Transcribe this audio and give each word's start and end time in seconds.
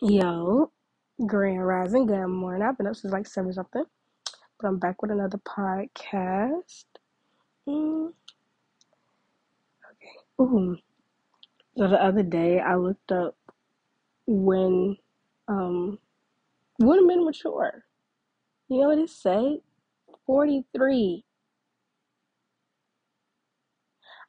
Yo, 0.00 0.70
Grand 1.26 1.66
Rising, 1.66 2.06
good 2.06 2.28
morning. 2.28 2.62
I've 2.62 2.78
been 2.78 2.86
up 2.86 2.96
since 2.96 3.12
like 3.12 3.26
seven 3.26 3.52
something, 3.52 3.84
but 4.60 4.68
I'm 4.68 4.78
back 4.78 5.02
with 5.02 5.10
another 5.10 5.38
podcast. 5.38 6.84
Mm, 7.68 8.12
Ooh. 10.40 10.76
So 11.78 11.88
the 11.88 12.02
other 12.02 12.22
day 12.22 12.60
I 12.60 12.76
looked 12.76 13.12
up 13.12 13.36
when 14.26 14.96
um 15.48 15.98
women 16.80 17.24
mature. 17.24 17.84
You 18.68 18.80
know 18.80 18.88
what 18.88 18.98
it 18.98 19.10
say? 19.10 19.60
43. 20.26 21.24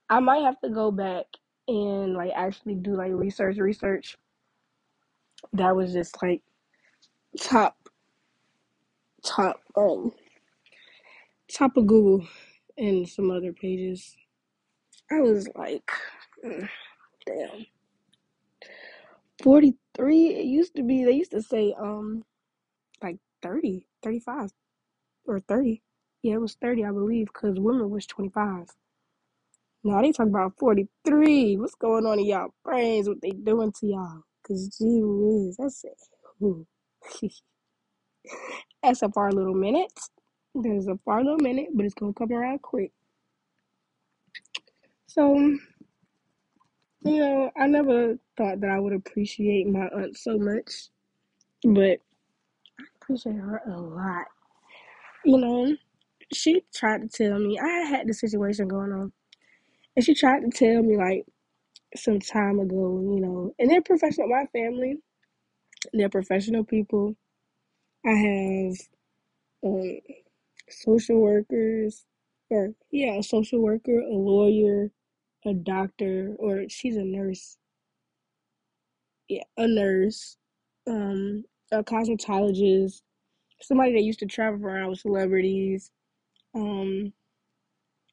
I 0.10 0.20
might 0.20 0.44
have 0.44 0.60
to 0.62 0.70
go 0.70 0.92
back 0.92 1.26
and 1.68 2.16
like 2.16 2.32
actually 2.36 2.76
do 2.76 2.96
like 2.96 3.12
research 3.14 3.58
research. 3.58 4.18
That 5.54 5.76
was 5.76 5.94
just 5.94 6.22
like 6.24 6.42
top 7.42 7.78
top 9.26 9.62
um 9.78 10.14
top 11.54 11.78
of 11.78 11.88
Google 11.88 12.28
and 12.78 13.08
some 13.10 13.32
other 13.32 13.54
pages. 13.54 14.16
I 15.12 15.22
was 15.22 15.48
like, 15.56 15.90
damn. 17.26 17.66
43 19.44 20.28
it 20.30 20.46
used 20.46 20.76
to 20.76 20.84
be 20.84 21.04
they 21.06 21.12
used 21.14 21.32
to 21.32 21.42
say 21.42 21.76
um 21.80 22.24
like 23.04 23.18
30 23.44 23.88
35 24.04 24.52
or 25.28 25.40
30 25.42 25.82
yeah 26.24 26.36
it 26.36 26.42
was 26.42 26.56
30 26.62 26.86
i 26.86 26.92
believe 26.92 27.28
because 27.28 27.60
women 27.60 27.90
was 27.90 28.08
25 28.08 28.68
now 29.84 30.02
they 30.02 30.12
talk 30.14 30.28
about 30.28 30.54
43 30.60 31.58
what's 31.58 31.76
going 31.76 32.06
on 32.06 32.20
in 32.20 32.28
y'all 32.28 32.54
brains? 32.66 33.10
What 33.10 33.22
they 33.22 33.32
doing 33.32 33.74
to 33.82 33.88
y'all 33.88 34.24
because 34.48 34.68
gee 34.78 35.02
whiz 35.04 35.58
that's 35.58 35.84
it 37.22 37.34
that's 38.84 39.02
a 39.02 39.10
far 39.10 39.32
little 39.32 39.54
minute. 39.54 39.92
There's 40.56 40.88
a 40.88 40.98
far 41.04 41.24
little 41.24 41.40
minute 41.40 41.68
but 41.74 41.86
it's 41.86 41.96
gonna 41.96 42.14
come 42.14 42.32
around 42.32 42.62
quick. 42.62 42.92
So 45.08 45.36
you 47.04 47.20
know 47.20 47.52
i 47.58 47.68
never 47.68 48.18
thought 48.38 48.60
that 48.60 48.70
i 48.70 48.80
would 48.80 48.94
appreciate 48.94 49.68
my 49.68 49.88
aunt 49.88 50.18
so 50.18 50.38
much 50.38 50.90
but 51.64 52.00
I 52.80 52.84
appreciate 53.02 53.36
her 53.36 53.62
a 53.68 53.80
lot. 53.80 54.26
You 55.26 55.38
know 55.38 55.78
she 56.34 56.64
tried 56.74 57.02
to 57.02 57.08
tell 57.08 57.40
me 57.40 57.60
I 57.60 57.68
had 57.90 58.08
the 58.08 58.14
situation 58.14 58.68
going 58.68 58.92
on, 58.92 59.14
and 59.96 60.06
she 60.06 60.14
tried 60.14 60.42
to 60.42 60.50
tell 60.50 60.84
me 60.84 60.98
like 60.98 61.26
some 61.96 62.20
time 62.20 62.60
ago, 62.60 63.02
you 63.02 63.22
know, 63.22 63.54
and 63.60 63.70
they're 63.70 63.82
professional. 63.82 64.28
My 64.30 64.46
family, 64.54 64.98
they're 65.94 66.10
professional 66.10 66.64
people. 66.64 67.16
I 68.06 68.12
have 68.12 68.76
um 69.66 70.00
social 70.70 71.20
workers, 71.20 72.06
or 72.50 72.74
yeah, 72.92 73.16
a 73.20 73.24
social 73.24 73.60
worker, 73.62 74.00
a 74.00 74.14
lawyer, 74.16 74.92
a 75.46 75.54
doctor, 75.54 76.36
or 76.40 76.66
she's 76.70 76.98
a 76.98 77.04
nurse. 77.04 77.58
Yeah, 79.30 79.44
a 79.58 79.68
nurse, 79.68 80.38
um, 80.88 81.44
a 81.72 81.84
cosmetologist, 81.84 83.02
somebody 83.62 83.94
that 83.94 84.04
used 84.04 84.20
to 84.20 84.26
travel 84.26 84.66
around 84.66 84.90
with 84.92 85.00
celebrities. 85.00 85.92
Um, 86.56 87.14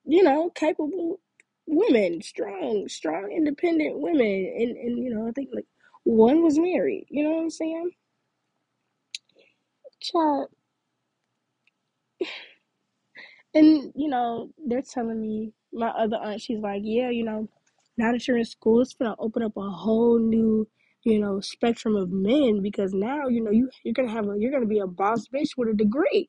you 0.04 0.22
know, 0.22 0.50
capable 0.50 1.20
women, 1.66 2.22
strong, 2.22 2.88
strong, 2.88 3.30
independent 3.32 3.98
women. 4.00 4.54
And, 4.58 4.76
and 4.76 4.98
you 5.04 5.14
know, 5.14 5.28
I 5.28 5.32
think 5.32 5.50
like 5.54 5.66
one 6.04 6.42
was 6.42 6.58
married, 6.58 7.06
you 7.10 7.24
know 7.24 7.30
what 7.32 7.42
I'm 7.42 7.50
saying? 7.50 7.90
Child. 10.00 10.48
And, 13.54 13.92
you 13.96 14.08
know, 14.08 14.50
they're 14.66 14.82
telling 14.82 15.20
me, 15.20 15.52
my 15.72 15.88
other 15.88 16.16
aunt, 16.16 16.40
she's 16.40 16.60
like, 16.60 16.82
yeah, 16.84 17.10
you 17.10 17.24
know, 17.24 17.48
now 17.96 18.12
that 18.12 18.26
you're 18.26 18.38
in 18.38 18.44
school, 18.44 18.80
it's 18.80 18.94
gonna 18.94 19.14
open 19.18 19.42
up 19.42 19.56
a 19.56 19.70
whole 19.70 20.18
new, 20.18 20.68
you 21.04 21.20
know, 21.20 21.40
spectrum 21.40 21.96
of 21.96 22.10
men 22.10 22.62
because 22.62 22.92
now, 22.94 23.28
you 23.28 23.42
know, 23.42 23.50
you 23.50 23.70
you're 23.84 23.94
gonna 23.94 24.10
have 24.10 24.28
a 24.28 24.38
you're 24.38 24.52
gonna 24.52 24.66
be 24.66 24.80
a 24.80 24.86
boss 24.86 25.28
bitch 25.28 25.50
with 25.56 25.68
a 25.68 25.74
degree. 25.74 26.28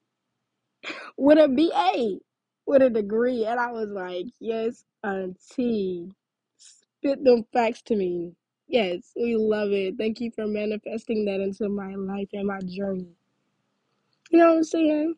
With 1.17 1.37
a 1.39 1.47
BA. 1.47 2.19
With 2.67 2.81
a 2.81 2.89
degree. 2.89 3.45
And 3.45 3.59
I 3.59 3.71
was 3.71 3.89
like, 3.89 4.27
Yes, 4.39 4.83
auntie. 5.03 6.11
Spit 6.57 7.23
them 7.23 7.45
facts 7.53 7.81
to 7.83 7.95
me. 7.95 8.33
Yes, 8.67 9.11
we 9.15 9.35
love 9.35 9.71
it. 9.71 9.95
Thank 9.97 10.21
you 10.21 10.31
for 10.35 10.47
manifesting 10.47 11.25
that 11.25 11.41
into 11.41 11.69
my 11.69 11.95
life 11.95 12.29
and 12.33 12.47
my 12.47 12.59
journey. 12.61 13.15
You 14.31 14.39
know 14.39 14.49
what 14.49 14.57
I'm 14.57 14.63
saying? 14.63 15.15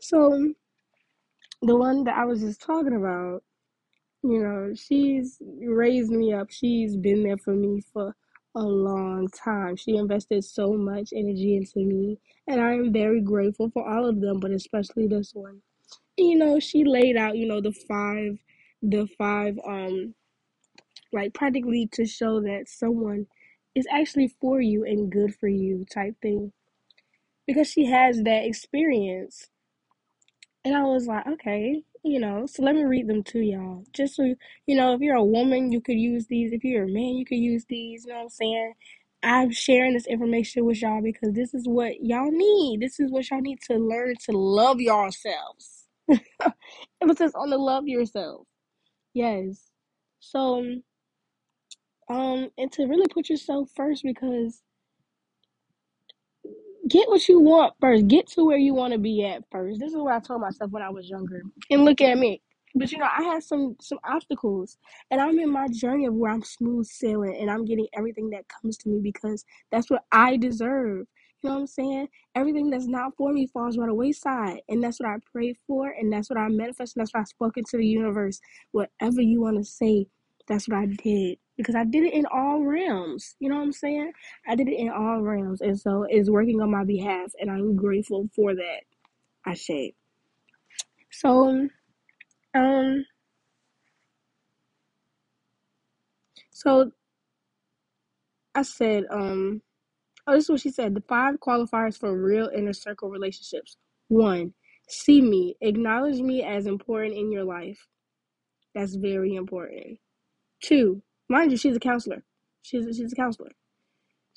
So 0.00 0.52
the 1.62 1.76
one 1.76 2.04
that 2.04 2.16
I 2.16 2.24
was 2.24 2.40
just 2.40 2.62
talking 2.62 2.96
about, 2.96 3.42
you 4.22 4.42
know, 4.42 4.72
she's 4.74 5.38
raised 5.62 6.10
me 6.10 6.32
up. 6.32 6.50
She's 6.50 6.96
been 6.96 7.22
there 7.24 7.38
for 7.38 7.54
me 7.54 7.82
for 7.92 8.14
a 8.54 8.62
long 8.62 9.28
time. 9.28 9.76
She 9.76 9.96
invested 9.96 10.44
so 10.44 10.74
much 10.74 11.10
energy 11.14 11.56
into 11.56 11.80
me, 11.80 12.18
and 12.46 12.60
I 12.60 12.72
am 12.74 12.92
very 12.92 13.20
grateful 13.20 13.70
for 13.70 13.88
all 13.88 14.06
of 14.06 14.20
them, 14.20 14.40
but 14.40 14.50
especially 14.52 15.06
this 15.06 15.32
one. 15.34 15.62
You 16.28 16.36
know, 16.36 16.60
she 16.60 16.84
laid 16.84 17.16
out, 17.16 17.36
you 17.36 17.46
know, 17.46 17.60
the 17.60 17.72
five, 17.72 18.38
the 18.82 19.06
five, 19.18 19.58
um, 19.66 20.14
like 21.12 21.34
practically 21.34 21.88
to 21.92 22.06
show 22.06 22.40
that 22.40 22.68
someone 22.68 23.26
is 23.74 23.86
actually 23.90 24.28
for 24.40 24.60
you 24.60 24.84
and 24.84 25.10
good 25.10 25.34
for 25.34 25.48
you 25.48 25.84
type 25.92 26.14
thing 26.22 26.52
because 27.46 27.68
she 27.68 27.86
has 27.86 28.22
that 28.22 28.44
experience. 28.44 29.48
And 30.64 30.76
I 30.76 30.84
was 30.84 31.06
like, 31.06 31.26
okay, 31.26 31.82
you 32.04 32.20
know, 32.20 32.46
so 32.46 32.62
let 32.62 32.74
me 32.74 32.84
read 32.84 33.08
them 33.08 33.22
to 33.24 33.40
y'all. 33.40 33.84
Just 33.92 34.16
so, 34.16 34.34
you 34.66 34.76
know, 34.76 34.94
if 34.94 35.00
you're 35.00 35.16
a 35.16 35.24
woman, 35.24 35.72
you 35.72 35.80
could 35.80 35.98
use 35.98 36.26
these. 36.26 36.52
If 36.52 36.64
you're 36.64 36.84
a 36.84 36.88
man, 36.88 37.16
you 37.16 37.24
could 37.24 37.38
use 37.38 37.64
these. 37.68 38.04
You 38.04 38.12
know 38.12 38.18
what 38.18 38.22
I'm 38.24 38.28
saying? 38.30 38.74
I'm 39.22 39.50
sharing 39.52 39.94
this 39.94 40.06
information 40.06 40.64
with 40.64 40.82
y'all 40.82 41.02
because 41.02 41.32
this 41.32 41.54
is 41.54 41.66
what 41.68 42.00
y'all 42.00 42.30
need. 42.30 42.80
This 42.80 42.98
is 42.98 43.10
what 43.10 43.30
y'all 43.30 43.40
need 43.40 43.60
to 43.68 43.76
learn 43.76 44.14
to 44.26 44.32
love 44.32 44.80
yourselves. 44.80 45.81
Emphasis 47.02 47.32
on 47.34 47.50
the 47.50 47.58
love 47.58 47.86
yourself. 47.86 48.46
Yes. 49.14 49.70
So, 50.20 50.64
um, 52.10 52.50
and 52.58 52.72
to 52.72 52.86
really 52.86 53.08
put 53.08 53.28
yourself 53.28 53.70
first 53.76 54.02
because 54.04 54.62
get 56.88 57.08
what 57.08 57.28
you 57.28 57.40
want 57.40 57.74
first. 57.80 58.08
Get 58.08 58.26
to 58.28 58.44
where 58.44 58.58
you 58.58 58.74
want 58.74 58.92
to 58.92 58.98
be 58.98 59.24
at 59.24 59.44
first. 59.50 59.80
This 59.80 59.92
is 59.92 59.98
what 59.98 60.14
I 60.14 60.20
told 60.20 60.40
myself 60.40 60.70
when 60.70 60.82
I 60.82 60.90
was 60.90 61.08
younger. 61.08 61.42
And 61.70 61.84
look 61.84 62.00
at 62.00 62.18
me. 62.18 62.42
But 62.74 62.90
you 62.90 62.98
know, 62.98 63.06
I 63.06 63.22
had 63.22 63.42
some 63.42 63.76
some 63.80 63.98
obstacles, 64.04 64.78
and 65.10 65.20
I'm 65.20 65.38
in 65.38 65.50
my 65.50 65.68
journey 65.68 66.06
of 66.06 66.14
where 66.14 66.32
I'm 66.32 66.42
smooth 66.42 66.86
sailing, 66.86 67.36
and 67.38 67.50
I'm 67.50 67.66
getting 67.66 67.86
everything 67.94 68.30
that 68.30 68.46
comes 68.48 68.78
to 68.78 68.88
me 68.88 69.00
because 69.02 69.44
that's 69.70 69.90
what 69.90 70.04
I 70.10 70.38
deserve. 70.38 71.06
You 71.42 71.50
know 71.50 71.56
what 71.56 71.62
I'm 71.62 71.68
saying? 71.68 72.08
Everything 72.36 72.70
that's 72.70 72.86
not 72.86 73.16
for 73.16 73.32
me 73.32 73.48
falls 73.48 73.78
by 73.78 73.86
the 73.86 73.94
wayside, 73.94 74.60
and 74.68 74.84
that's 74.84 75.00
what 75.00 75.08
I 75.10 75.16
prayed 75.32 75.56
for, 75.66 75.88
and 75.88 76.12
that's 76.12 76.30
what 76.30 76.38
I 76.38 76.48
manifested. 76.50 76.98
And 76.98 77.02
that's 77.06 77.14
what 77.14 77.22
I 77.22 77.24
spoke 77.24 77.56
into 77.58 77.78
the 77.78 77.86
universe. 77.86 78.40
Whatever 78.72 79.22
you 79.22 79.40
want 79.42 79.58
to 79.58 79.64
say, 79.64 80.08
that's 80.48 80.68
what 80.68 80.78
I 80.78 80.86
did 80.86 81.38
because 81.56 81.76
I 81.76 81.84
did 81.84 82.04
it 82.04 82.14
in 82.14 82.26
all 82.26 82.62
realms. 82.62 83.36
You 83.40 83.50
know 83.50 83.56
what 83.56 83.62
I'm 83.64 83.72
saying? 83.72 84.12
I 84.48 84.56
did 84.56 84.68
it 84.68 84.78
in 84.78 84.90
all 84.90 85.22
realms, 85.22 85.62
and 85.62 85.80
so 85.80 86.06
it's 86.08 86.30
working 86.30 86.60
on 86.60 86.70
my 86.72 86.84
behalf, 86.84 87.32
and 87.40 87.50
I'm 87.50 87.76
grateful 87.76 88.28
for 88.36 88.54
that. 88.54 88.82
I 89.46 89.54
say. 89.54 89.94
So, 91.12 91.68
um, 92.54 93.06
so 96.52 96.92
I 98.54 98.62
said, 98.62 99.04
um, 99.10 99.62
oh, 100.26 100.34
this 100.34 100.44
is 100.44 100.50
what 100.50 100.60
she 100.60 100.70
said. 100.70 100.94
The 100.94 101.02
five 101.08 101.36
qualifiers 101.36 101.98
for 101.98 102.16
real 102.16 102.50
inner 102.54 102.72
circle 102.72 103.10
relationships. 103.10 103.76
One, 104.08 104.54
see 104.88 105.20
me, 105.20 105.56
acknowledge 105.60 106.20
me 106.20 106.42
as 106.42 106.66
important 106.66 107.14
in 107.14 107.32
your 107.32 107.44
life. 107.44 107.78
That's 108.74 108.94
very 108.96 109.34
important. 109.34 109.98
Two, 110.62 111.02
mind 111.28 111.50
you, 111.50 111.56
she's 111.56 111.76
a 111.76 111.80
counselor. 111.80 112.24
She's 112.62 112.86
a, 112.86 112.94
she's 112.94 113.12
a 113.12 113.16
counselor. 113.16 113.50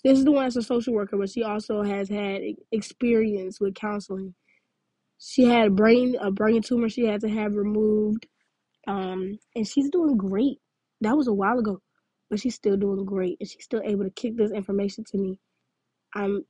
This 0.03 0.19
is 0.19 0.25
the 0.25 0.31
one 0.31 0.43
that's 0.45 0.55
a 0.55 0.61
social 0.61 0.93
worker, 0.93 1.17
but 1.17 1.29
she 1.31 1.43
also 1.43 1.81
has 1.83 2.09
had 2.09 2.41
experience 2.71 3.59
with 3.59 3.75
counseling. 3.75 4.35
She 5.17 5.45
had 5.45 5.75
brain 5.75 6.15
a 6.21 6.31
brain 6.31 6.61
tumor 6.61 6.89
she 6.89 7.05
had 7.05 7.21
to 7.21 7.29
have 7.29 7.55
removed, 7.55 8.27
um, 8.87 9.39
and 9.55 9.67
she's 9.67 9.89
doing 9.89 10.17
great. 10.17 10.59
That 11.01 11.17
was 11.17 11.27
a 11.27 11.33
while 11.33 11.59
ago, 11.59 11.81
but 12.29 12.39
she's 12.39 12.55
still 12.55 12.77
doing 12.77 13.05
great, 13.05 13.37
and 13.39 13.49
she's 13.49 13.63
still 13.63 13.81
able 13.83 14.03
to 14.03 14.11
kick 14.11 14.37
this 14.37 14.51
information 14.51 15.03
to 15.11 15.17
me. 15.17 15.39
I'm 16.15 16.45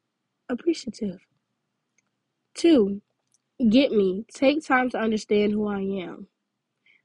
appreciative. 0.50 1.20
Two, 2.56 3.02
get 3.72 3.92
me. 3.92 4.26
Take 4.34 4.66
time 4.66 4.90
to 4.92 5.00
understand 5.00 5.54
who 5.54 5.68
I 5.68 5.80
am. 5.82 6.28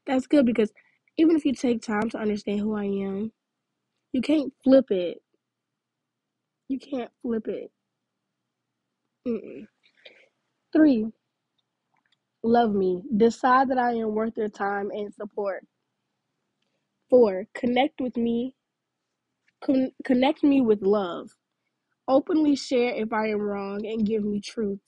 That's 0.06 0.26
good 0.26 0.46
because 0.46 0.72
even 1.18 1.36
if 1.36 1.44
you 1.44 1.54
take 1.54 1.82
time 1.82 2.10
to 2.10 2.18
understand 2.18 2.60
who 2.60 2.74
I 2.76 2.84
am, 2.84 3.32
you 4.12 4.22
can't 4.22 4.52
flip 4.64 4.90
it. 4.90 5.18
You 6.68 6.78
can't 6.78 7.10
flip 7.22 7.48
it. 7.48 7.70
Mm-mm. 9.28 9.66
Three, 10.72 11.06
love 12.44 12.72
me. 12.74 13.02
Decide 13.16 13.70
that 13.70 13.78
I 13.78 13.92
am 13.94 14.14
worth 14.14 14.34
your 14.36 14.48
time 14.50 14.90
and 14.92 15.12
support. 15.14 15.66
Four, 17.10 17.46
connect 17.54 18.00
with 18.00 18.16
me. 18.16 18.54
Con- 19.64 19.92
connect 20.04 20.44
me 20.44 20.60
with 20.62 20.82
love. 20.82 21.30
Openly 22.10 22.56
share 22.56 22.94
if 22.94 23.14
I 23.14 23.28
am 23.30 23.40
wrong 23.42 23.86
and 23.86 24.06
give 24.06 24.24
me 24.24 24.42
truth. 24.42 24.80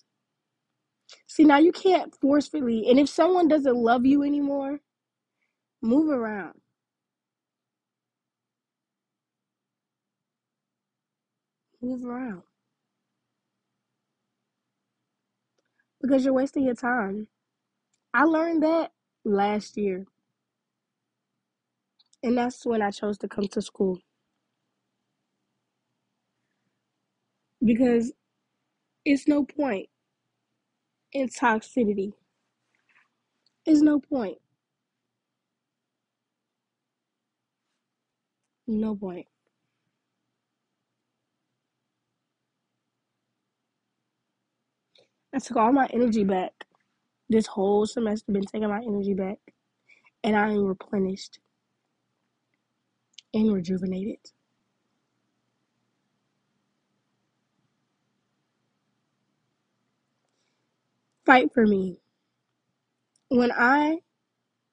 See, 1.28 1.44
now 1.44 1.58
you 1.58 1.72
can't 1.72 2.14
forcefully, 2.20 2.86
and 2.90 3.00
if 3.00 3.08
someone 3.08 3.48
doesn't 3.48 3.76
love 3.76 4.06
you 4.06 4.22
anymore, 4.24 4.80
move 5.82 6.10
around. 6.10 6.54
Move 11.82 12.04
around. 12.04 12.42
Because 16.02 16.24
you're 16.24 16.34
wasting 16.34 16.64
your 16.64 16.74
time. 16.76 17.28
I 18.14 18.24
learned 18.24 18.62
that 18.64 18.92
last 19.24 19.76
year. 19.78 20.06
And 22.22 22.38
that's 22.38 22.66
when 22.66 22.82
I 22.82 22.90
chose 22.92 23.18
to 23.18 23.28
come 23.28 23.48
to 23.48 23.62
school. 23.62 23.98
Because 27.64 28.12
it's 29.04 29.28
no 29.28 29.44
point 29.44 29.88
in 31.12 31.28
toxicity. 31.28 32.12
It's 33.66 33.82
no 33.82 34.00
point. 34.00 34.38
No 38.66 38.96
point. 38.96 39.26
I 45.34 45.38
took 45.38 45.56
all 45.56 45.72
my 45.72 45.88
energy 45.92 46.24
back. 46.24 46.52
This 47.28 47.46
whole 47.46 47.86
semester 47.86 48.32
been 48.32 48.44
taking 48.44 48.68
my 48.68 48.80
energy 48.86 49.14
back. 49.14 49.38
And 50.24 50.36
I 50.36 50.50
am 50.50 50.64
replenished 50.64 51.38
and 53.34 53.52
rejuvenated. 53.52 54.18
Fight 61.32 61.54
for 61.54 61.66
me. 61.66 61.98
When 63.30 63.52
I 63.52 64.00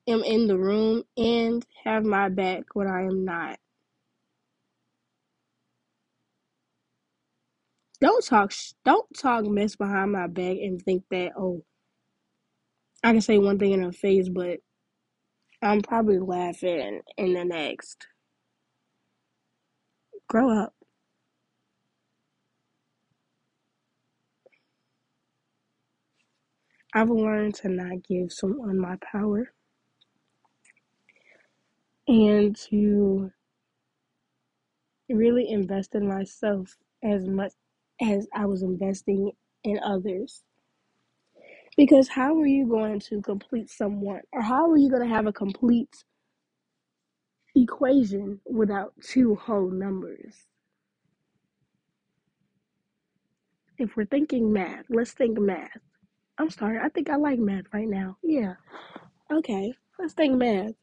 am 0.08 0.24
in 0.24 0.48
the 0.48 0.58
room 0.58 1.04
and 1.18 1.66
have 1.86 2.04
my 2.06 2.30
back 2.30 2.64
when 2.74 2.88
I 2.88 3.04
am 3.04 3.26
not. 3.26 3.60
Don't 8.02 8.26
talk 8.26 8.54
don't 8.86 9.08
talk 9.18 9.46
mess 9.46 9.76
behind 9.76 10.14
my 10.14 10.28
back 10.28 10.58
and 10.62 10.82
think 10.82 11.04
that 11.12 11.34
oh 11.38 11.64
I 13.04 13.12
can 13.14 13.22
say 13.22 13.38
one 13.40 13.60
thing 13.60 13.74
in 13.74 13.84
her 13.84 13.92
face, 13.94 14.30
but 14.30 14.60
I'm 15.62 15.82
probably 15.82 16.20
laughing 16.20 17.02
in 17.18 17.34
the 17.34 17.46
next. 17.46 18.08
Grow 20.30 20.52
up. 20.64 20.74
I've 26.94 27.10
learned 27.10 27.56
to 27.56 27.70
not 27.70 28.04
give 28.08 28.32
someone 28.34 28.80
my 28.80 28.98
power 28.98 29.54
and 32.08 32.56
to 32.56 33.32
really 35.08 35.50
invest 35.50 35.94
in 35.94 36.08
myself 36.08 36.76
as 37.04 37.28
much 37.28 37.54
as 38.02 38.28
I 38.34 38.46
was 38.46 38.64
investing 38.64 39.32
in 39.64 39.80
others. 39.84 40.44
Because 41.78 42.10
how 42.10 42.38
are 42.40 42.48
you 42.48 42.68
going 42.68 43.00
to 43.02 43.22
complete 43.22 43.70
someone, 43.70 44.22
or 44.32 44.42
how 44.42 44.70
are 44.70 44.78
you 44.78 44.90
going 44.90 45.08
to 45.08 45.14
have 45.14 45.28
a 45.28 45.34
complete 45.34 46.04
equation 47.56 48.42
without 48.46 48.94
two 49.02 49.36
whole 49.36 49.70
numbers? 49.70 50.48
If 53.78 53.96
we're 53.96 54.06
thinking 54.06 54.52
math, 54.52 54.86
let's 54.90 55.12
think 55.12 55.40
math. 55.40 55.78
I'm 56.40 56.50
sorry, 56.50 56.80
I 56.80 56.90
think 56.90 57.10
I 57.10 57.18
like 57.18 57.38
math 57.40 57.66
right 57.74 57.88
now. 57.88 58.18
Yeah, 58.24 58.54
okay, 59.32 59.74
let's 60.00 60.14
think 60.14 60.38
math. 60.38 60.74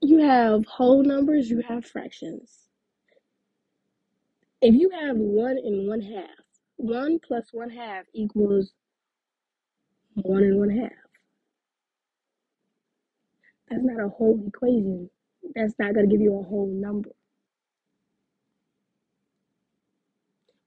You 0.00 0.18
have 0.18 0.64
whole 0.66 1.04
numbers, 1.04 1.50
you 1.50 1.62
have 1.68 1.84
fractions. 1.86 2.68
If 4.62 4.74
you 4.74 4.90
have 4.90 5.16
one 5.16 5.58
and 5.58 5.86
one 5.88 6.00
half, 6.00 6.30
one 6.76 7.18
plus 7.26 7.48
one 7.52 7.70
half 7.70 8.04
equals 8.14 8.72
one 10.14 10.42
and 10.42 10.58
one 10.58 10.70
half. 10.70 10.92
That's 13.68 13.82
not 13.84 14.04
a 14.04 14.08
whole 14.08 14.42
equation. 14.46 15.10
That's 15.54 15.74
not 15.78 15.94
going 15.94 16.08
to 16.08 16.12
give 16.12 16.20
you 16.20 16.38
a 16.38 16.42
whole 16.42 16.68
number. 16.68 17.10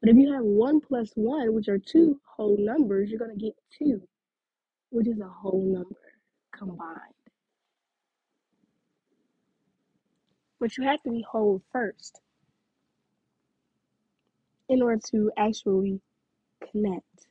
But 0.06 0.12
if 0.12 0.18
you 0.18 0.34
have 0.34 0.44
one 0.44 0.81
plus 0.81 1.10
one, 1.16 1.52
which 1.56 1.68
are 1.68 1.80
two 1.80 2.22
whole 2.25 2.57
numbers, 2.60 3.10
you're 3.10 3.18
going 3.18 3.36
to 3.36 3.44
get 3.44 3.56
two, 3.75 4.07
which 4.92 5.07
is 5.07 5.19
a 5.19 5.28
whole 5.28 5.63
number 5.66 5.96
combined. 6.56 7.00
But 10.60 10.78
you 10.78 10.84
have 10.84 11.02
to 11.02 11.10
be 11.10 11.25
whole 11.28 11.63
first 11.72 12.22
in 14.69 14.84
order 14.84 15.02
to 15.10 15.31
actually 15.38 16.00
connect. 16.72 17.25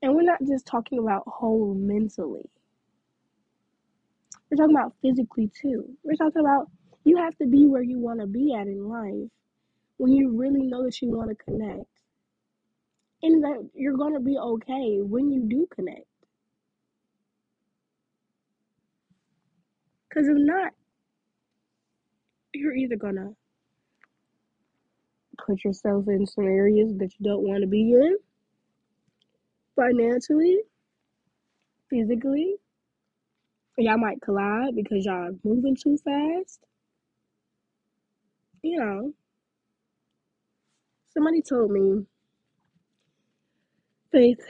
And 0.00 0.14
we're 0.14 0.22
not 0.22 0.42
just 0.46 0.66
talking 0.66 0.98
about 1.00 1.24
whole 1.26 1.74
mentally. 1.74 2.48
We're 4.50 4.56
talking 4.56 4.74
about 4.74 4.94
physically 5.02 5.50
too. 5.60 5.98
We're 6.02 6.16
talking 6.16 6.40
about 6.40 6.70
you 7.04 7.18
have 7.18 7.36
to 7.38 7.46
be 7.46 7.66
where 7.66 7.82
you 7.82 7.98
want 7.98 8.20
to 8.20 8.26
be 8.26 8.54
at 8.54 8.66
in 8.66 8.88
life 8.88 9.30
when 9.98 10.12
you 10.12 10.36
really 10.36 10.62
know 10.62 10.84
that 10.84 11.00
you 11.00 11.10
want 11.10 11.30
to 11.30 11.44
connect. 11.44 11.84
And 13.22 13.42
that 13.42 13.70
you're 13.74 13.96
going 13.96 14.14
to 14.14 14.20
be 14.20 14.36
okay 14.36 14.98
when 15.00 15.30
you 15.30 15.48
do 15.48 15.66
connect. 15.74 16.04
Because 20.08 20.28
if 20.28 20.36
not, 20.36 20.72
you're 22.52 22.74
either 22.74 22.96
going 22.96 23.16
to 23.16 23.34
put 25.46 25.64
yourself 25.64 26.06
in 26.08 26.26
some 26.26 26.44
areas 26.44 26.92
that 26.98 27.10
you 27.18 27.24
don't 27.24 27.42
want 27.42 27.62
to 27.62 27.66
be 27.66 27.92
in 27.92 28.16
financially, 29.76 30.58
physically. 31.90 32.56
Y'all 33.76 33.98
might 33.98 34.20
collide 34.22 34.76
because 34.76 35.04
y'all 35.04 35.28
are 35.28 35.32
moving 35.42 35.76
too 35.76 35.98
fast. 36.04 36.60
You 38.64 38.80
know, 38.80 39.14
somebody 41.14 41.42
told 41.42 41.72
me, 41.72 42.06
Faith, 44.12 44.40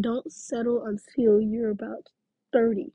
don't 0.00 0.30
settle 0.32 0.84
until 0.86 1.40
you're 1.40 1.70
about 1.70 2.08
30. 2.52 2.92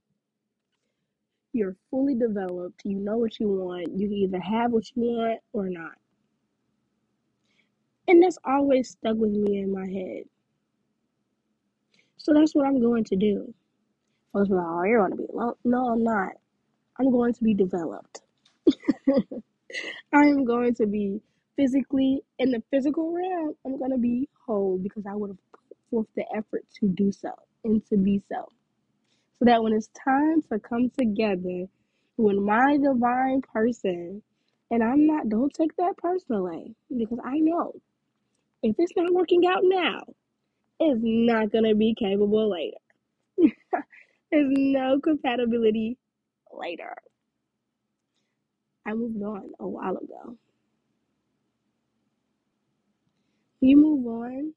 You're 1.54 1.76
fully 1.92 2.16
developed. 2.16 2.82
You 2.86 3.00
know 3.00 3.18
what 3.18 3.40
you 3.40 3.50
want. 3.50 3.90
You 3.98 4.10
either 4.12 4.40
have 4.40 4.72
what 4.72 4.86
you 4.96 5.04
want 5.04 5.42
or 5.54 5.70
not. 5.70 5.94
And 8.08 8.24
that's 8.24 8.38
always 8.46 8.92
stuck 8.92 9.18
with 9.18 9.32
me 9.32 9.60
in 9.60 9.74
my 9.74 9.88
head. 9.88 10.24
So 12.18 12.34
that's 12.34 12.56
what 12.56 12.68
I'm 12.68 12.82
going 12.82 13.06
to 13.06 13.16
do. 13.18 13.54
Be 14.34 14.40
like, 14.42 14.50
oh, 14.52 14.84
you're 14.86 15.00
going 15.00 15.12
to 15.12 15.18
be 15.18 15.28
alone. 15.34 15.56
No, 15.66 15.90
I'm 15.90 16.04
not. 16.04 16.34
I'm 17.00 17.12
going 17.12 17.34
to 17.34 17.44
be 17.44 17.54
developed. 17.56 18.22
I 20.14 20.24
am 20.26 20.46
going 20.46 20.76
to 20.76 20.88
be 20.88 21.22
physically 21.58 22.22
in 22.40 22.52
the 22.52 22.64
physical 22.72 23.14
realm. 23.14 23.56
I'm 23.66 23.78
going 23.80 23.92
to 23.92 23.98
be 23.98 24.30
whole 24.46 24.78
because 24.78 25.06
I 25.08 25.16
would 25.16 25.32
have 25.32 25.38
put 25.70 25.78
forth 25.92 26.08
the 26.16 26.26
effort 26.36 26.66
to 26.80 26.88
do 26.90 27.12
so 27.12 27.32
and 27.64 27.86
to 27.88 27.98
be 27.98 28.22
so. 28.30 28.48
So 29.40 29.46
that 29.46 29.64
when 29.64 29.74
it's 29.74 29.90
time 30.06 30.42
to 30.52 30.60
come 30.60 30.92
together, 30.98 31.66
when 32.18 32.44
my 32.44 32.78
divine 32.78 33.42
person, 33.42 34.22
and 34.72 34.84
I'm 34.84 35.08
not, 35.08 35.30
don't 35.30 35.54
take 35.54 35.76
that 35.78 35.98
personally 35.98 36.76
because 36.98 37.20
I 37.24 37.40
know 37.40 37.74
if 38.64 38.76
it's 38.78 38.94
not 38.96 39.14
working 39.14 39.48
out 39.48 39.62
now, 39.64 40.02
it's 40.80 41.02
not 41.04 41.52
going 41.52 41.66
to 41.66 41.76
be 41.76 41.96
capable 41.98 42.50
later. 42.52 42.78
There's 44.32 44.50
no 44.52 45.00
compatibility 45.02 45.98
later. 46.54 46.96
I 48.90 48.94
moved 48.96 49.24
on 49.24 49.52
a 49.60 49.68
while 49.68 49.98
ago. 49.98 50.38
You 53.62 53.78
move 53.78 54.08
on. 54.08 54.54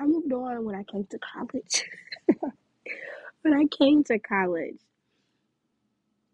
I 0.00 0.06
moved 0.06 0.32
on 0.32 0.64
when 0.64 0.74
I 0.76 0.84
came 0.84 1.06
to 1.06 1.18
college. 1.18 1.84
when 3.42 3.54
I 3.54 3.66
came 3.78 4.04
to 4.04 4.18
college, 4.18 4.76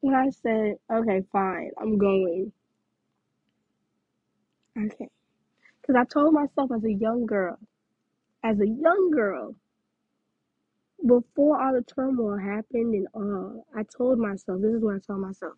When 0.01 0.15
I 0.15 0.31
said, 0.31 0.77
okay, 0.93 1.23
fine, 1.33 1.73
I'm 1.81 1.99
going, 1.99 2.53
okay. 4.79 5.09
Because 5.81 5.97
I 5.97 6.05
told 6.05 6.35
myself 6.35 6.71
as 6.77 6.85
a 6.85 6.93
young 6.93 7.27
girl, 7.27 7.59
as 8.45 8.61
a 8.61 8.69
young 8.69 9.11
girl, 9.13 9.57
before 11.07 11.63
all 11.63 11.73
the 11.75 11.83
turmoil 11.95 12.39
happened 12.39 12.95
and 12.95 13.07
all, 13.15 13.67
I 13.77 13.83
told 13.97 14.19
myself, 14.19 14.61
this 14.61 14.75
is 14.75 14.83
what 14.83 14.97
I 14.97 14.99
told 15.07 15.21
myself 15.21 15.55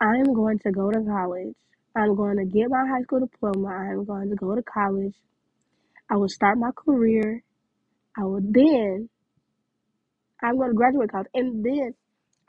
I'm 0.00 0.34
going 0.34 0.58
to 0.60 0.72
go 0.72 0.90
to 0.90 1.00
college. 1.00 1.54
I'm 1.96 2.16
going 2.16 2.36
to 2.38 2.44
get 2.44 2.70
my 2.70 2.84
high 2.88 3.02
school 3.02 3.20
diploma. 3.20 3.68
I'm 3.68 4.04
going 4.04 4.30
to 4.30 4.36
go 4.36 4.54
to 4.56 4.62
college. 4.62 5.14
I 6.10 6.16
will 6.16 6.28
start 6.28 6.58
my 6.58 6.70
career. 6.76 7.42
I 8.18 8.24
will 8.24 8.40
then, 8.42 9.08
I'm 10.42 10.56
going 10.56 10.70
to 10.70 10.74
graduate 10.74 11.10
college. 11.12 11.28
And 11.34 11.64
then 11.64 11.94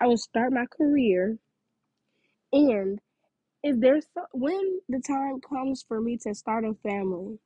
I 0.02 0.08
will 0.08 0.18
start 0.18 0.52
my 0.52 0.66
career. 0.66 1.38
And 2.52 3.00
if 3.64 3.80
there's, 3.80 4.06
when 4.34 4.80
the 4.90 5.02
time 5.06 5.40
comes 5.42 5.86
for 5.88 6.02
me 6.02 6.18
to 6.24 6.34
start 6.34 6.66
a 6.66 6.74
family, 6.84 7.38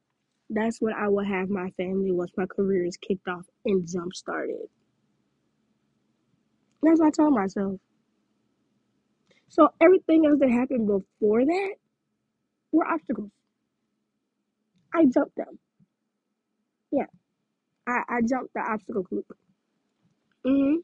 that's 0.50 0.82
when 0.82 0.94
I 0.96 1.10
will 1.10 1.26
have 1.26 1.50
my 1.50 1.72
family 1.78 2.12
once 2.12 2.32
my 2.38 2.46
career 2.48 2.86
is 2.86 2.98
kicked 2.98 3.28
off 3.28 3.46
and 3.66 3.88
jump 3.88 4.16
started. 4.16 4.68
That's 6.84 7.00
what 7.00 7.08
I 7.08 7.12
told 7.12 7.36
myself. 7.36 7.80
So 9.50 9.70
everything 9.82 10.26
else 10.28 10.40
that 10.42 10.52
happened 10.52 10.88
before 10.88 11.46
that 11.46 11.76
were 12.72 12.88
obstacles. 12.88 13.32
I 14.94 15.06
jumped 15.06 15.38
them. 15.38 15.60
Yeah, 16.92 17.06
I, 17.88 18.02
I 18.10 18.22
jumped 18.28 18.54
the 18.56 18.62
obstacle 18.62 19.06
loop. 19.12 19.28
hmm 20.46 20.76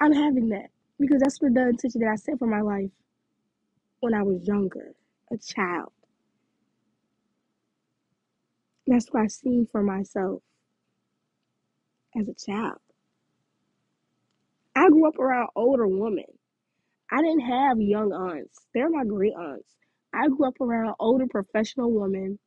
I'm 0.00 0.12
having 0.12 0.50
that 0.50 0.70
because 1.00 1.20
that's 1.22 1.38
the 1.40 1.46
intention 1.48 2.02
that 2.02 2.10
I 2.12 2.16
set 2.16 2.38
for 2.38 2.46
my 2.48 2.60
life 2.62 2.90
when 4.00 4.14
I 4.14 4.22
was 4.22 4.46
younger, 4.46 4.94
a 5.32 5.38
child. 5.38 5.92
That's 8.86 9.08
what 9.10 9.24
I 9.24 9.28
seen 9.28 9.66
for 9.70 9.82
myself 9.82 10.42
as 12.18 12.28
a 12.28 12.34
child. 12.34 12.78
I 14.76 14.88
grew 14.88 15.08
up 15.08 15.18
around 15.18 15.50
older 15.56 15.88
women. 15.88 16.24
I 17.10 17.22
didn't 17.22 17.40
have 17.40 17.80
young 17.80 18.12
aunts. 18.12 18.58
They're 18.74 18.90
my 18.90 19.04
great 19.04 19.34
aunts. 19.34 19.74
I 20.14 20.28
grew 20.28 20.48
up 20.48 20.60
around 20.60 20.94
older 21.00 21.26
professional 21.28 21.92
women 21.92 22.38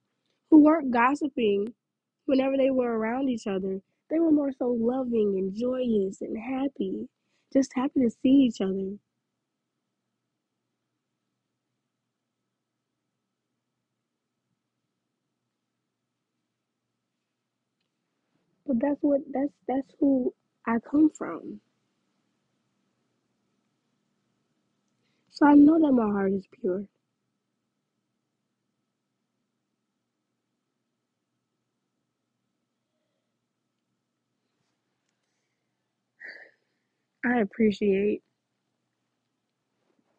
who 0.51 0.63
weren't 0.63 0.92
gossiping 0.92 1.74
whenever 2.25 2.58
they 2.58 2.72
were 2.72 2.98
around 2.98 3.30
each 3.30 3.48
other. 3.48 3.82
They 4.10 4.20
were 4.20 4.32
more 4.32 4.51
so 4.51 4.70
loving 4.70 5.36
and 5.38 5.56
joyous 5.56 6.22
and 6.22 6.38
happy, 6.38 7.10
just 7.54 7.74
happy 7.75 8.01
to 8.01 8.10
see 8.10 8.30
each 8.30 8.62
other. 8.62 8.94
But 18.75 18.88
that's 18.89 19.00
what 19.03 19.22
that's 19.34 19.53
that's 19.67 19.91
who 20.00 20.34
I 20.67 20.77
come 20.91 21.12
from. 21.17 21.62
So 25.32 25.48
I 25.48 25.53
know 25.55 25.79
that 25.79 25.94
my 25.94 26.05
heart 26.12 26.34
is 26.34 26.46
pure. 26.62 26.86
I 37.25 37.39
appreciate 37.41 38.24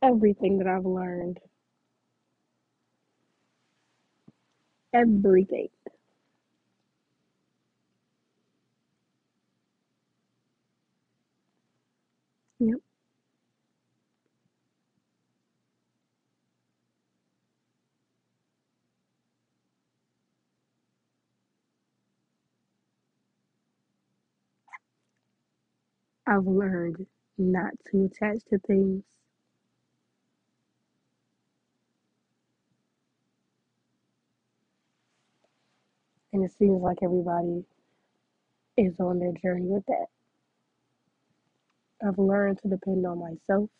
everything 0.02 0.58
that 0.58 0.68
I've 0.68 0.86
learned. 0.86 1.40
Everything. 4.94 5.68
I've 26.26 26.46
learned 26.46 27.06
not 27.38 27.72
to 27.90 28.06
attach 28.06 28.44
to 28.50 28.58
things. 28.60 29.04
And 36.32 36.44
it 36.44 36.52
seems 36.52 36.82
like 36.82 36.98
everybody 37.02 37.64
is 38.76 38.94
on 39.00 39.18
their 39.20 39.32
journey 39.32 39.66
with 39.68 39.86
that. 39.86 40.06
I've 42.06 42.18
learned 42.18 42.58
to 42.62 42.68
depend 42.68 43.06
on 43.06 43.20
myself 43.20 43.70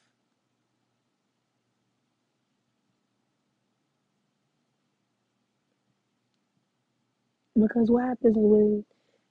because 7.55 7.91
what 7.91 8.05
happens 8.05 8.37
when 8.39 8.85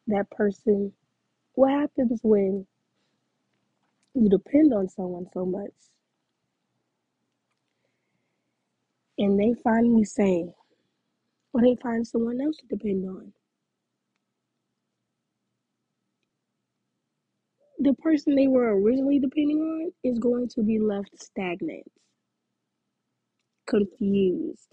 that 0.08 0.30
person, 0.32 0.94
what 1.56 1.72
happens 1.72 2.20
when 2.24 2.68
you 4.16 4.30
depend 4.30 4.74
on 4.74 4.90
someone 4.90 5.28
so 5.34 5.46
much 5.46 5.74
and 9.18 9.40
they 9.40 9.54
find 9.64 9.64
finally 9.64 10.04
say, 10.06 10.46
or 11.54 11.62
they 11.62 11.76
find 11.82 12.08
someone 12.08 12.42
else 12.42 12.58
to 12.58 12.68
depend 12.68 13.06
on? 13.10 13.34
The 17.80 17.94
person 17.96 18.36
they 18.36 18.48
were 18.48 18.80
originally 18.80 19.20
depending 19.20 19.60
on 19.60 19.92
is 20.04 20.20
going 20.20 20.50
to 20.50 20.64
be 20.64 20.80
left 20.80 21.22
stagnant, 21.22 21.92
confused, 23.68 24.70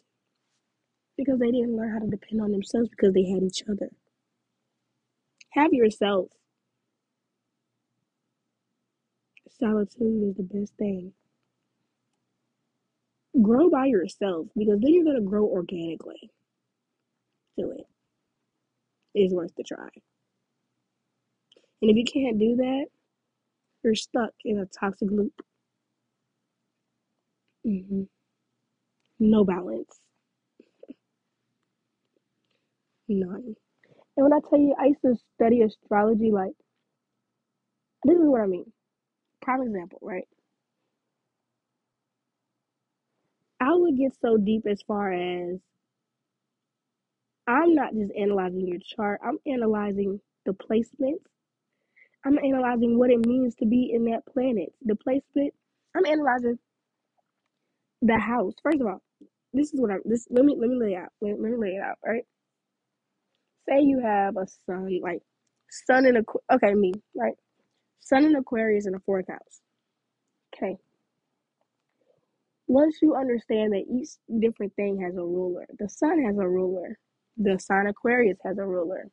because 1.18 1.38
they 1.40 1.50
didn't 1.52 1.76
learn 1.76 1.92
how 1.92 2.00
to 2.00 2.08
depend 2.08 2.42
on 2.42 2.52
themselves 2.52 2.90
because 2.90 3.14
they 3.14 3.24
had 3.30 3.42
each 3.42 3.62
other. 3.70 3.90
Have 5.52 5.72
yourself. 5.72 6.28
Solitude 9.62 10.30
is 10.30 10.36
the 10.36 10.44
best 10.44 10.74
thing. 10.78 11.14
Grow 13.42 13.70
by 13.70 13.86
yourself 13.86 14.48
because 14.56 14.80
then 14.80 14.94
you're 14.94 15.04
going 15.04 15.16
to 15.16 15.22
grow 15.28 15.46
organically. 15.46 16.30
Do 17.58 17.72
it. 17.72 17.86
It's 19.14 19.34
worth 19.34 19.54
the 19.56 19.64
try. 19.64 19.88
And 21.82 21.90
if 21.90 21.96
you 21.96 22.04
can't 22.04 22.38
do 22.38 22.56
that, 22.56 22.86
you're 23.84 23.94
stuck 23.94 24.32
in 24.44 24.58
a 24.60 24.66
toxic 24.66 25.10
loop. 25.10 25.34
hmm 27.64 28.04
No 29.20 29.44
balance. 29.44 30.00
None. 33.08 33.54
And 34.16 34.24
when 34.24 34.32
I 34.32 34.40
tell 34.48 34.58
you 34.58 34.74
I 34.78 34.86
used 34.86 35.02
to 35.04 35.16
study 35.36 35.62
astrology, 35.62 36.30
like, 36.32 36.54
this 38.04 38.16
is 38.16 38.26
what 38.26 38.42
I 38.42 38.46
mean. 38.46 38.72
Prime 39.42 39.62
example, 39.62 40.00
right? 40.02 40.28
I 43.60 43.74
would 43.74 43.96
get 43.98 44.12
so 44.22 44.38
deep 44.38 44.66
as 44.70 44.82
far 44.82 45.12
as 45.12 45.58
I'm 47.48 47.74
not 47.74 47.94
just 47.94 48.12
analyzing 48.18 48.66
your 48.68 48.80
chart, 48.80 49.20
I'm 49.26 49.38
analyzing 49.46 50.20
the 50.46 50.52
placements. 50.52 51.24
I'm 52.24 52.38
analyzing 52.38 52.98
what 52.98 53.10
it 53.10 53.26
means 53.26 53.54
to 53.56 53.66
be 53.66 53.92
in 53.94 54.06
that 54.06 54.26
planet, 54.32 54.70
the 54.84 54.96
placement. 54.96 55.54
I'm 55.96 56.06
analyzing 56.06 56.58
the 58.02 58.18
house. 58.18 58.54
First 58.62 58.80
of 58.80 58.86
all, 58.88 59.02
this 59.52 59.72
is 59.74 59.80
what 59.80 59.90
I'm 59.92 60.00
this 60.04 60.26
let 60.30 60.44
me 60.44 60.56
let 60.58 60.70
me 60.70 60.76
lay 60.78 60.96
out. 60.96 61.10
Let, 61.20 61.40
let 61.40 61.52
me 61.52 61.58
lay 61.58 61.76
it 61.76 61.82
out, 61.82 61.98
right? 62.06 62.24
Say 63.68 63.82
you 63.82 64.00
have 64.00 64.36
a 64.36 64.46
sun, 64.66 65.00
like 65.02 65.22
sun 65.70 66.06
in 66.06 66.16
a 66.16 66.22
okay, 66.54 66.74
me, 66.74 66.92
right? 67.16 67.34
Sun 68.02 68.26
in 68.26 68.36
Aquarius 68.36 68.86
in 68.86 68.94
the 68.94 69.00
fourth 69.00 69.28
house. 69.28 69.62
Okay. 70.56 70.76
Once 72.68 72.98
you 73.02 73.14
understand 73.14 73.72
that 73.74 73.84
each 73.92 74.10
different 74.40 74.74
thing 74.76 75.00
has 75.00 75.14
a 75.16 75.22
ruler, 75.24 75.66
the 75.78 75.88
sun 75.88 76.22
has 76.24 76.38
a 76.38 76.48
ruler, 76.48 76.98
the 77.36 77.58
sign 77.58 77.86
Aquarius 77.88 78.38
has 78.44 78.58
a 78.58 78.66
ruler. 78.66 79.08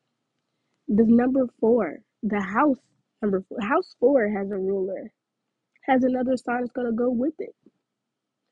The 0.87 1.05
number 1.05 1.47
four, 1.59 1.99
the 2.23 2.41
house 2.41 2.77
number 3.21 3.43
four, 3.49 3.59
house 3.61 3.95
four 3.99 4.29
has 4.29 4.51
a 4.51 4.57
ruler, 4.57 5.11
has 5.83 6.03
another 6.03 6.37
sign 6.37 6.61
that's 6.61 6.71
gonna 6.73 6.93
go 6.93 7.09
with 7.09 7.35
it. 7.39 7.55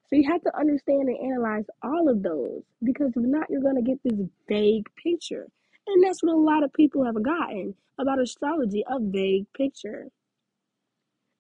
So 0.10 0.17
you 0.17 0.32
have 0.32 0.41
to 0.44 0.58
understand 0.58 1.10
and 1.10 1.32
analyze 1.34 1.65
all 1.84 2.10
of 2.10 2.24
those 2.24 2.63
because 2.84 3.12
if 3.15 3.24
not, 3.24 3.50
you're 3.50 3.62
gonna 3.62 3.82
get 3.84 4.00
this 4.03 4.20
vague 4.50 4.88
picture. 5.03 5.48
And 5.88 6.03
that's 6.03 6.24
what 6.24 6.34
a 6.34 6.38
lot 6.38 6.63
of 6.63 6.74
people 6.74 7.06
have 7.06 7.22
gotten 7.24 7.75
about 8.00 8.20
astrology, 8.22 8.86
a 8.89 9.00
vague 9.01 9.48
picture. 9.56 10.08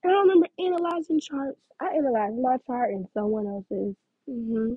I 0.07 0.11
don't 0.11 0.29
remember 0.29 0.47
analyzing 0.59 1.19
charts. 1.21 1.59
I 1.81 1.95
analyzed 1.97 2.37
my 2.39 2.57
chart 2.67 2.91
and 2.91 3.07
someone 3.13 3.47
else's. 3.47 3.95
hmm 4.27 4.73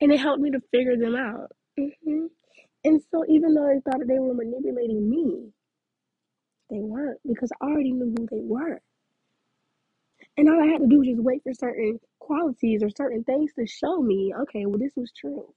And 0.00 0.12
it 0.12 0.20
helped 0.20 0.42
me 0.42 0.50
to 0.52 0.60
figure 0.72 0.96
them 0.96 1.16
out. 1.16 1.52
hmm 1.78 2.26
And 2.84 3.02
so 3.10 3.24
even 3.28 3.54
though 3.54 3.66
they 3.68 3.80
thought 3.80 4.00
that 4.00 4.08
they 4.08 4.18
were 4.18 4.34
manipulating 4.34 5.10
me, 5.10 5.52
they 6.70 6.80
weren't 6.80 7.20
because 7.26 7.52
I 7.60 7.66
already 7.66 7.92
knew 7.92 8.14
who 8.16 8.26
they 8.30 8.42
were. 8.42 8.80
And 10.36 10.48
all 10.48 10.62
I 10.62 10.66
had 10.66 10.80
to 10.80 10.88
do 10.88 10.98
was 10.98 11.08
just 11.08 11.20
wait 11.22 11.42
for 11.42 11.54
certain 11.54 12.00
qualities 12.20 12.82
or 12.82 12.90
certain 12.90 13.24
things 13.24 13.52
to 13.54 13.66
show 13.66 14.00
me, 14.02 14.34
okay, 14.42 14.66
well, 14.66 14.78
this 14.78 14.94
was 14.96 15.12
true. 15.12 15.54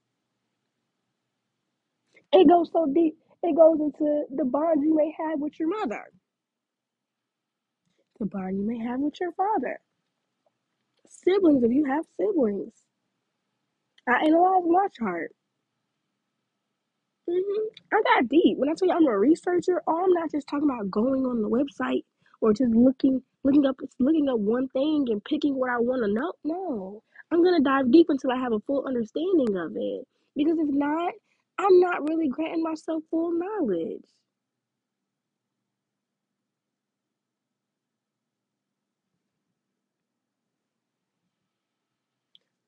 It 2.32 2.48
goes 2.48 2.70
so 2.72 2.86
deep. 2.86 3.18
It 3.42 3.56
goes 3.56 3.80
into 3.80 4.24
the 4.34 4.44
bond 4.44 4.82
you 4.82 4.94
may 4.94 5.12
have 5.18 5.40
with 5.40 5.58
your 5.58 5.68
mother, 5.68 6.10
the 8.20 8.26
bond 8.26 8.58
you 8.58 8.66
may 8.66 8.78
have 8.78 9.00
with 9.00 9.20
your 9.20 9.32
father, 9.32 9.80
siblings 11.08 11.64
if 11.64 11.72
you 11.72 11.84
have 11.86 12.04
siblings. 12.20 12.72
I 14.08 14.24
analyzed 14.26 14.66
my 14.68 14.88
chart. 14.98 15.32
hmm 17.28 17.40
I 17.92 18.02
got 18.02 18.28
deep. 18.28 18.58
When 18.58 18.68
I 18.68 18.74
tell 18.74 18.88
you 18.88 18.94
I'm 18.94 19.06
a 19.06 19.18
researcher, 19.18 19.82
oh, 19.86 20.04
I'm 20.04 20.12
not 20.12 20.30
just 20.30 20.48
talking 20.48 20.68
about 20.70 20.90
going 20.90 21.24
on 21.26 21.42
the 21.42 21.48
website 21.50 22.04
or 22.40 22.52
just 22.52 22.74
looking, 22.74 23.22
looking 23.44 23.66
up, 23.66 23.80
looking 24.00 24.28
up 24.28 24.38
one 24.40 24.68
thing 24.68 25.06
and 25.10 25.24
picking 25.24 25.56
what 25.56 25.70
I 25.70 25.78
want 25.78 26.04
to 26.04 26.12
know. 26.12 26.32
No, 26.44 27.02
I'm 27.32 27.44
gonna 27.44 27.62
dive 27.62 27.92
deep 27.92 28.08
until 28.10 28.32
I 28.32 28.38
have 28.38 28.52
a 28.52 28.60
full 28.60 28.84
understanding 28.86 29.56
of 29.56 29.72
it. 29.76 30.06
Because 30.36 30.58
if 30.58 30.68
not, 30.68 31.14
I'm 31.58 31.80
not 31.80 32.08
really 32.08 32.28
granting 32.28 32.62
myself 32.64 33.02
full 33.10 33.32
knowledge. 33.32 34.04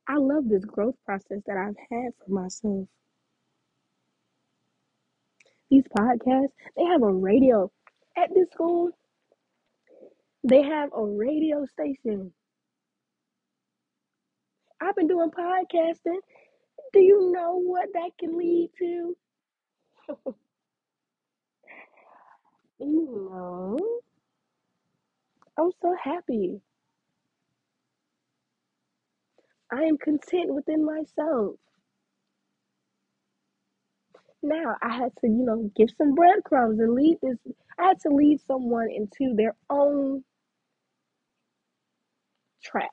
I 0.08 0.16
love 0.18 0.48
this 0.48 0.64
growth 0.64 0.96
process 1.06 1.40
that 1.46 1.56
I've 1.58 1.76
had 1.90 2.12
for 2.24 2.32
myself. 2.32 2.88
These 5.70 5.84
podcasts, 5.98 6.52
they 6.76 6.84
have 6.84 7.02
a 7.02 7.12
radio 7.12 7.70
at 8.16 8.30
this 8.34 8.50
school. 8.52 8.90
They 10.44 10.62
have 10.62 10.90
a 10.96 11.04
radio 11.04 11.66
station. 11.66 12.32
I've 14.80 14.96
been 14.96 15.08
doing 15.08 15.30
podcasting. 15.30 16.18
Do 16.92 17.00
you 17.00 17.32
know 17.32 17.56
what 17.56 17.88
that 17.94 18.10
can 18.20 18.38
lead 18.38 18.70
to? 18.80 19.16
You 22.80 23.30
know, 23.32 23.78
I'm 25.58 25.70
so 25.82 25.96
happy. 26.02 26.60
I 29.72 29.82
am 29.84 29.98
content 29.98 30.54
within 30.54 30.84
myself. 30.84 31.56
Now 34.42 34.76
I 34.82 34.94
had 34.96 35.12
to, 35.20 35.28
you 35.28 35.44
know, 35.44 35.70
give 35.76 35.90
some 35.98 36.14
breadcrumbs 36.14 36.78
and 36.78 36.94
lead 36.94 37.18
this. 37.22 37.38
I 37.78 37.88
had 37.88 38.00
to 38.00 38.10
lead 38.10 38.40
someone 38.46 38.88
into 38.90 39.34
their 39.36 39.54
own 39.68 40.24
trap. 42.62 42.90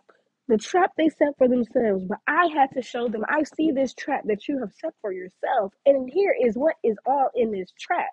The 0.48 0.58
trap 0.58 0.92
they 0.98 1.10
set 1.10 1.38
for 1.38 1.48
themselves, 1.48 2.06
but 2.08 2.20
I 2.28 2.48
had 2.54 2.72
to 2.74 2.82
show 2.82 3.08
them 3.10 3.24
I 3.28 3.44
see 3.44 3.72
this 3.72 3.94
trap 3.96 4.24
that 4.26 4.48
you 4.48 4.60
have 4.60 4.74
set 4.74 4.94
for 5.02 5.12
yourself, 5.12 5.74
and 5.86 6.10
here 6.12 6.36
is 6.46 6.56
what 6.56 6.76
is 6.84 6.98
all 7.06 7.30
in 7.36 7.52
this 7.52 7.72
trap. 7.80 8.12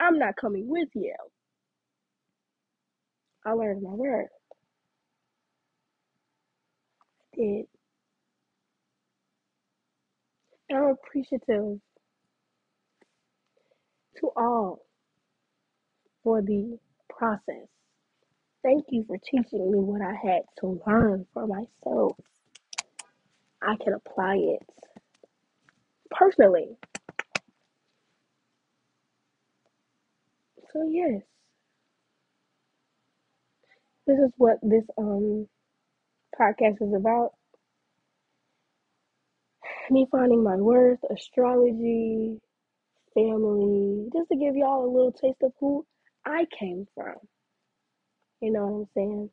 I'm 0.00 0.18
not 0.18 0.36
coming 0.36 0.68
with 0.68 0.88
you. 0.94 1.14
I 3.46 3.52
learned 3.52 3.82
my 3.82 3.90
word. 3.90 4.28
I 7.20 7.36
did. 7.36 7.66
I'm 10.72 10.84
appreciative 10.90 11.80
to 14.20 14.30
all 14.36 14.80
for 16.22 16.42
the 16.42 16.78
process. 17.10 17.68
Thank 18.62 18.86
you 18.90 19.04
for 19.06 19.18
teaching 19.18 19.70
me 19.72 19.78
what 19.78 20.02
I 20.02 20.14
had 20.14 20.42
to 20.60 20.80
learn 20.86 21.26
for 21.34 21.46
myself. 21.46 22.16
I 23.62 23.76
can 23.82 23.94
apply 23.94 24.36
it 24.36 24.62
personally. 26.10 26.76
So 30.72 30.84
yes, 30.88 31.22
this 34.06 34.18
is 34.18 34.30
what 34.36 34.58
this 34.62 34.84
um 34.98 35.48
podcast 36.38 36.82
is 36.82 36.94
about. 36.94 37.32
Me 39.92 40.08
finding 40.10 40.42
my 40.42 40.56
worth, 40.56 41.00
astrology, 41.10 42.40
family, 43.14 44.08
just 44.14 44.28
to 44.30 44.36
give 44.36 44.56
y'all 44.56 44.86
a 44.86 44.92
little 44.92 45.12
taste 45.12 45.42
of 45.42 45.52
who 45.60 45.86
I 46.26 46.46
came 46.58 46.86
from. 46.94 47.16
You 48.40 48.52
know 48.52 48.66
what 48.66 48.80
I'm 48.80 48.88
saying? 48.94 49.30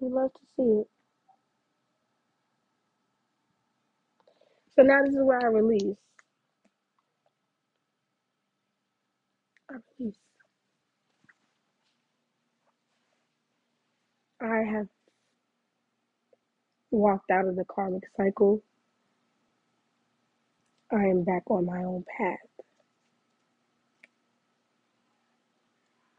We 0.00 0.08
love 0.10 0.32
to 0.34 0.40
see 0.56 0.80
it. 0.82 0.88
So 4.76 4.82
now 4.82 5.02
this 5.04 5.14
is 5.14 5.22
where 5.22 5.40
I 5.42 5.46
release. 5.48 5.96
I 9.70 9.76
release. 9.98 10.16
I 14.40 14.62
have 14.72 14.88
walked 16.96 17.30
out 17.30 17.46
of 17.48 17.56
the 17.56 17.64
karmic 17.66 18.04
cycle. 18.16 18.62
I 20.92 21.04
am 21.06 21.24
back 21.24 21.44
on 21.50 21.66
my 21.66 21.84
own 21.84 22.04
path. 22.18 22.38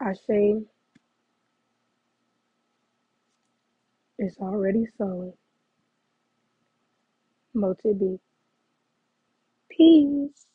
I 0.00 0.14
say 0.14 0.56
it's 4.18 4.38
already 4.38 4.86
so. 4.98 5.34
Motibi. 7.56 8.18
Peace. 9.70 10.46